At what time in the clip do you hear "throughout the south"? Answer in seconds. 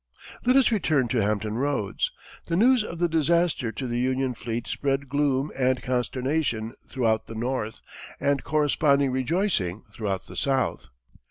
9.93-10.87